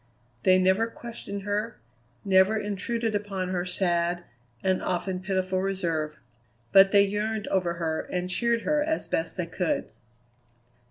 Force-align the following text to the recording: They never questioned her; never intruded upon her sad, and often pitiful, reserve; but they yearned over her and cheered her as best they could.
They 0.41 0.57
never 0.57 0.87
questioned 0.87 1.43
her; 1.43 1.77
never 2.25 2.57
intruded 2.57 3.13
upon 3.13 3.49
her 3.49 3.65
sad, 3.65 4.23
and 4.63 4.81
often 4.81 5.19
pitiful, 5.19 5.61
reserve; 5.61 6.17
but 6.71 6.91
they 6.91 7.03
yearned 7.05 7.45
over 7.49 7.75
her 7.75 8.07
and 8.11 8.27
cheered 8.27 8.63
her 8.63 8.81
as 8.83 9.07
best 9.07 9.37
they 9.37 9.45
could. 9.45 9.91